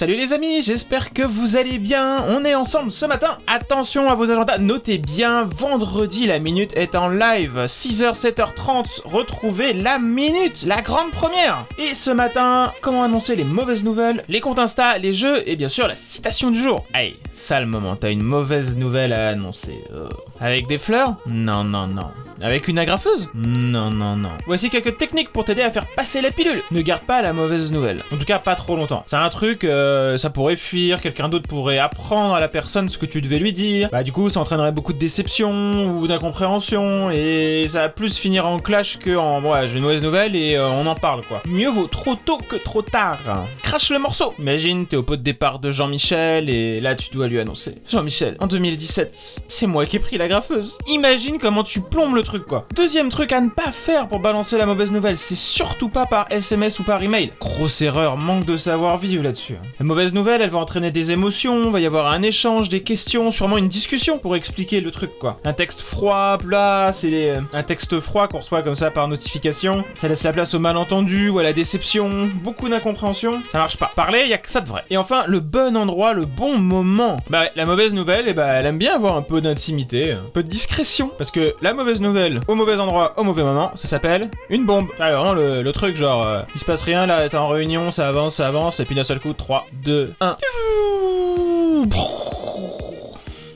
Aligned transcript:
Salut 0.00 0.16
les 0.16 0.32
amis, 0.32 0.62
j'espère 0.62 1.12
que 1.12 1.20
vous 1.20 1.58
allez 1.58 1.78
bien. 1.78 2.24
On 2.28 2.42
est 2.46 2.54
ensemble 2.54 2.90
ce 2.90 3.04
matin. 3.04 3.36
Attention 3.46 4.08
à 4.08 4.14
vos 4.14 4.30
agendas, 4.30 4.56
notez 4.56 4.96
bien, 4.96 5.44
vendredi 5.44 6.26
la 6.26 6.38
minute 6.38 6.74
est 6.74 6.94
en 6.94 7.10
live. 7.10 7.66
6h, 7.66 8.18
7h30, 8.18 9.02
retrouvez 9.04 9.74
la 9.74 9.98
minute, 9.98 10.64
la 10.66 10.80
grande 10.80 11.10
première. 11.10 11.66
Et 11.78 11.94
ce 11.94 12.10
matin, 12.10 12.72
comment 12.80 13.04
annoncer 13.04 13.36
les 13.36 13.44
mauvaises 13.44 13.84
nouvelles, 13.84 14.24
les 14.30 14.40
comptes 14.40 14.58
Insta, 14.58 14.96
les 14.96 15.12
jeux 15.12 15.46
et 15.46 15.54
bien 15.54 15.68
sûr 15.68 15.86
la 15.86 15.96
citation 15.96 16.50
du 16.50 16.58
jour. 16.58 16.86
Hey, 16.94 17.18
ça 17.34 17.60
le 17.60 17.66
moment, 17.66 17.94
t'as 17.94 18.10
une 18.10 18.22
mauvaise 18.22 18.78
nouvelle 18.78 19.12
à 19.12 19.28
annoncer. 19.28 19.84
Oh. 19.92 20.08
Avec 20.40 20.66
des 20.66 20.78
fleurs? 20.78 21.16
Non, 21.26 21.62
non, 21.62 21.86
non. 21.86 22.06
Avec 22.42 22.68
une 22.68 22.78
agrafeuse? 22.78 23.28
Non, 23.34 23.90
non, 23.90 24.16
non. 24.16 24.30
Voici 24.46 24.70
quelques 24.70 24.96
techniques 24.96 25.30
pour 25.30 25.44
t'aider 25.44 25.60
à 25.60 25.70
faire 25.70 25.86
passer 25.94 26.22
la 26.22 26.30
pilule. 26.30 26.62
Ne 26.70 26.80
garde 26.80 27.02
pas 27.02 27.20
la 27.20 27.34
mauvaise 27.34 27.70
nouvelle. 27.70 28.02
En 28.10 28.16
tout 28.16 28.24
cas, 28.24 28.38
pas 28.38 28.54
trop 28.54 28.76
longtemps. 28.76 29.02
C'est 29.06 29.16
un 29.16 29.28
truc, 29.28 29.64
euh, 29.64 29.89
ça 30.18 30.30
pourrait 30.30 30.56
fuir, 30.56 31.00
quelqu'un 31.00 31.28
d'autre 31.28 31.48
pourrait 31.48 31.78
apprendre 31.78 32.34
à 32.34 32.40
la 32.40 32.48
personne 32.48 32.88
ce 32.88 32.98
que 32.98 33.06
tu 33.06 33.20
devais 33.20 33.38
lui 33.38 33.52
dire. 33.52 33.88
Bah 33.90 34.02
du 34.02 34.12
coup, 34.12 34.30
ça 34.30 34.40
entraînerait 34.40 34.72
beaucoup 34.72 34.92
de 34.92 34.98
déception 34.98 35.86
ou 35.86 36.06
d'incompréhension 36.06 37.10
et 37.10 37.66
ça 37.68 37.80
va 37.80 37.88
plus 37.88 38.16
finir 38.16 38.46
en 38.46 38.58
clash 38.58 38.98
que 38.98 39.16
en 39.16 39.42
ouais, 39.42 39.68
j'ai 39.68 39.76
une 39.76 39.82
mauvaise 39.82 40.02
nouvelle 40.02 40.36
et 40.36 40.56
euh, 40.56 40.68
on 40.68 40.86
en 40.86 40.94
parle 40.94 41.22
quoi. 41.24 41.42
Mieux 41.46 41.68
vaut 41.68 41.86
trop 41.86 42.14
tôt 42.14 42.38
que 42.38 42.56
trop 42.56 42.82
tard. 42.82 43.18
Crache 43.62 43.90
le 43.90 43.98
morceau. 43.98 44.34
Imagine, 44.38 44.86
t'es 44.86 44.96
au 44.96 45.02
pot 45.02 45.16
de 45.16 45.22
départ 45.22 45.58
de 45.58 45.70
Jean-Michel 45.70 46.48
et 46.48 46.80
là 46.80 46.94
tu 46.94 47.10
dois 47.10 47.28
lui 47.28 47.38
annoncer. 47.38 47.76
Jean-Michel, 47.88 48.36
en 48.40 48.46
2017, 48.46 49.42
c'est 49.48 49.66
moi 49.66 49.86
qui 49.86 49.96
ai 49.96 50.00
pris 50.00 50.18
la 50.18 50.28
graffeuse. 50.28 50.78
Imagine 50.88 51.38
comment 51.38 51.64
tu 51.64 51.80
plombes 51.80 52.14
le 52.14 52.22
truc 52.22 52.46
quoi. 52.46 52.66
Deuxième 52.74 53.08
truc 53.08 53.32
à 53.32 53.40
ne 53.40 53.50
pas 53.50 53.72
faire 53.72 54.08
pour 54.08 54.20
balancer 54.20 54.58
la 54.58 54.66
mauvaise 54.66 54.90
nouvelle, 54.90 55.18
c'est 55.18 55.36
surtout 55.36 55.88
pas 55.88 56.06
par 56.06 56.26
SMS 56.30 56.78
ou 56.78 56.84
par 56.84 57.02
email. 57.02 57.32
Grosse 57.40 57.82
erreur, 57.82 58.16
manque 58.16 58.44
de 58.44 58.56
savoir-vivre 58.56 59.24
là-dessus. 59.24 59.56
Hein. 59.80 59.84
La 59.84 59.86
mauvaise 59.86 60.12
nouvelle, 60.12 60.42
elle 60.42 60.50
va 60.50 60.58
entraîner 60.58 60.90
des 60.90 61.10
émotions, 61.12 61.70
va 61.70 61.80
y 61.80 61.86
avoir 61.86 62.06
un 62.12 62.22
échange, 62.22 62.68
des 62.68 62.82
questions, 62.82 63.32
sûrement 63.32 63.58
une 63.58 63.68
discussion 63.68 64.18
pour 64.18 64.36
expliquer 64.36 64.80
le 64.80 64.90
truc 64.90 65.10
quoi. 65.18 65.38
Un 65.44 65.52
texte 65.52 65.80
froid, 65.80 66.38
plat, 66.38 66.90
c'est 66.92 67.08
les- 67.08 67.28
euh, 67.30 67.40
un 67.54 67.62
texte 67.62 67.98
froid 68.00 68.28
qu'on 68.28 68.38
reçoit 68.38 68.62
comme 68.62 68.74
ça 68.74 68.90
par 68.90 69.08
notification. 69.08 69.84
Ça 69.94 70.08
laisse 70.08 70.22
la 70.22 70.32
place 70.32 70.54
au 70.54 70.58
malentendu 70.58 71.28
ou 71.30 71.38
à 71.38 71.42
la 71.42 71.52
déception, 71.52 72.28
beaucoup 72.42 72.68
d'incompréhension. 72.68 73.42
Ça 73.48 73.58
marche 73.58 73.76
pas. 73.76 73.90
Parler, 73.96 74.26
y 74.26 74.32
a 74.34 74.38
que 74.38 74.50
ça 74.50 74.60
de 74.60 74.68
vrai. 74.68 74.84
Et 74.90 74.96
enfin, 74.96 75.24
le 75.26 75.40
bon 75.40 75.76
endroit, 75.76 76.12
le 76.12 76.24
bon 76.26 76.58
moment. 76.58 77.18
Bah 77.30 77.44
la 77.56 77.66
mauvaise 77.66 77.92
nouvelle, 77.94 78.26
eh 78.28 78.32
bah, 78.34 78.46
elle 78.48 78.66
aime 78.66 78.78
bien 78.78 78.94
avoir 78.94 79.16
un 79.16 79.22
peu 79.22 79.40
d'intimité, 79.40 80.12
un 80.12 80.28
peu 80.32 80.42
de 80.42 80.48
discrétion. 80.48 81.10
Parce 81.18 81.30
que 81.30 81.54
la 81.62 81.72
mauvaise 81.72 82.00
nouvelle, 82.00 82.40
au 82.48 82.54
mauvais 82.54 82.76
endroit, 82.76 83.14
au 83.16 83.24
mauvais 83.24 83.42
moment, 83.42 83.72
ça 83.76 83.88
s'appelle 83.88 84.30
une 84.48 84.66
bombe. 84.66 84.88
Alors 84.98 85.24
vraiment 85.24 85.34
le, 85.34 85.62
le 85.62 85.72
truc 85.72 85.96
genre, 85.96 86.26
euh, 86.26 86.42
il 86.54 86.60
se 86.60 86.64
passe 86.64 86.82
rien 86.82 87.06
là, 87.06 87.28
t'es 87.28 87.36
en 87.36 87.48
réunion, 87.48 87.90
ça 87.90 88.08
avance, 88.08 88.36
ça 88.36 88.46
avance, 88.48 88.80
et 88.80 88.84
puis 88.84 88.94
d'un 88.94 89.04
seul 89.04 89.20
coup, 89.20 89.32
3, 89.32 89.66
2, 89.72 90.16
1. 90.20 92.19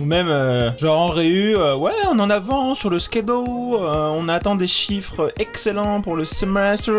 Ou 0.00 0.04
même, 0.04 0.28
euh, 0.28 0.70
genre 0.78 1.00
en 1.00 1.08
réu, 1.08 1.56
euh, 1.58 1.74
ouais, 1.74 1.92
on 2.08 2.18
en 2.20 2.30
avance 2.30 2.78
sur 2.78 2.90
le 2.90 3.00
schedule, 3.00 3.28
euh, 3.28 4.10
on 4.14 4.28
attend 4.28 4.54
des 4.54 4.68
chiffres 4.68 5.32
excellents 5.38 6.00
pour 6.02 6.14
le 6.14 6.24
semestre. 6.24 6.90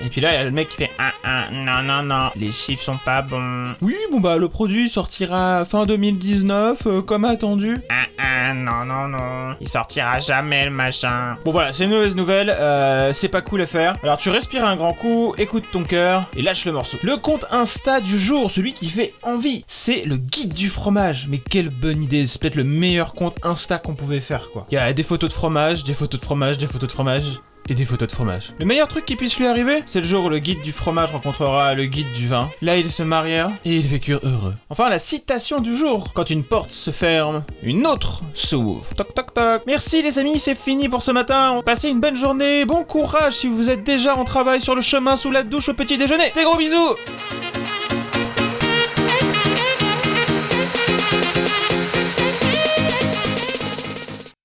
Et 0.00 0.08
puis 0.08 0.20
là, 0.20 0.32
il 0.32 0.36
y 0.36 0.38
a 0.38 0.44
le 0.44 0.52
mec 0.52 0.68
qui 0.68 0.76
fait 0.76 0.90
ah 0.98 1.12
ah, 1.24 1.46
non, 1.50 1.82
non, 1.82 2.02
non, 2.02 2.30
les 2.36 2.52
chiffres 2.52 2.84
sont 2.84 2.98
pas 3.04 3.22
bons. 3.22 3.74
Oui, 3.82 3.96
bon 4.12 4.20
bah, 4.20 4.36
le 4.36 4.48
produit 4.48 4.88
sortira 4.88 5.64
fin 5.64 5.84
2019, 5.86 6.82
euh, 6.86 7.02
comme 7.02 7.24
attendu. 7.24 7.78
Ah 7.88 8.04
ah, 8.18 8.54
non, 8.54 8.84
non, 8.84 9.08
non, 9.08 9.56
il 9.60 9.68
sortira 9.68 10.20
jamais 10.20 10.66
le 10.66 10.70
machin. 10.70 11.34
Bon 11.44 11.50
voilà, 11.50 11.72
c'est 11.72 11.84
une 11.84 11.90
mauvaise 11.90 12.14
nouvelle, 12.14 12.54
c'est 13.12 13.28
pas 13.28 13.42
cool 13.42 13.62
à 13.62 13.66
faire. 13.66 13.94
Alors 14.02 14.18
tu 14.18 14.30
respires 14.30 14.64
un 14.64 14.76
grand 14.76 14.92
coup, 14.92 15.34
écoute 15.38 15.64
ton 15.72 15.82
cœur 15.82 16.24
et 16.36 16.42
lâche 16.42 16.64
le 16.66 16.72
morceau. 16.72 16.98
Le 17.02 17.16
compte 17.16 17.46
Insta 17.50 18.00
du 18.00 18.18
jour, 18.18 18.50
celui 18.50 18.74
qui 18.74 18.88
fait 18.88 19.12
envie, 19.22 19.64
c'est 19.66 20.04
le 20.04 20.16
guide 20.16 20.54
du 20.54 20.68
fromage. 20.68 21.26
Mais 21.28 21.38
quelle 21.38 21.70
bonne 21.70 22.02
idée, 22.02 22.26
peut-être 22.44 22.56
le 22.56 22.64
meilleur 22.64 23.14
compte 23.14 23.38
Insta 23.42 23.78
qu'on 23.78 23.94
pouvait 23.94 24.20
faire 24.20 24.50
quoi. 24.50 24.66
Il 24.70 24.74
y 24.74 24.76
a 24.76 24.92
des 24.92 25.02
photos 25.02 25.30
de 25.30 25.34
fromage, 25.34 25.82
des 25.82 25.94
photos 25.94 26.20
de 26.20 26.26
fromage, 26.26 26.58
des 26.58 26.66
photos 26.66 26.88
de 26.88 26.92
fromage. 26.92 27.40
Et 27.70 27.74
des 27.74 27.86
photos 27.86 28.08
de 28.08 28.12
fromage. 28.12 28.52
Le 28.58 28.66
meilleur 28.66 28.86
truc 28.86 29.06
qui 29.06 29.16
puisse 29.16 29.38
lui 29.38 29.46
arriver, 29.46 29.82
c'est 29.86 30.00
le 30.00 30.06
jour 30.06 30.26
où 30.26 30.28
le 30.28 30.38
guide 30.38 30.60
du 30.60 30.70
fromage 30.70 31.10
rencontrera 31.10 31.72
le 31.72 31.86
guide 31.86 32.12
du 32.12 32.28
vin. 32.28 32.50
Là, 32.60 32.76
ils 32.76 32.92
se 32.92 33.02
marièrent 33.02 33.50
et 33.64 33.74
ils 33.74 33.86
vécurent 33.86 34.20
heureux. 34.22 34.52
Enfin, 34.68 34.90
la 34.90 34.98
citation 34.98 35.60
du 35.60 35.74
jour. 35.74 36.12
Quand 36.12 36.28
une 36.28 36.44
porte 36.44 36.70
se 36.70 36.90
ferme, 36.90 37.42
une 37.62 37.86
autre 37.86 38.20
s'ouvre. 38.34 38.84
Toc 38.94 39.14
toc 39.14 39.32
toc. 39.32 39.62
Merci 39.66 40.02
les 40.02 40.18
amis, 40.18 40.38
c'est 40.38 40.54
fini 40.54 40.90
pour 40.90 41.02
ce 41.02 41.12
matin. 41.12 41.62
Passez 41.64 41.88
une 41.88 42.02
bonne 42.02 42.16
journée, 42.18 42.66
bon 42.66 42.84
courage 42.84 43.36
si 43.36 43.48
vous 43.48 43.70
êtes 43.70 43.84
déjà 43.84 44.14
en 44.14 44.26
travail 44.26 44.60
sur 44.60 44.74
le 44.74 44.82
chemin 44.82 45.16
sous 45.16 45.30
la 45.30 45.42
douche 45.42 45.70
au 45.70 45.74
petit 45.74 45.96
déjeuner. 45.96 46.32
Des 46.34 46.44
gros 46.44 46.58
bisous 46.58 46.96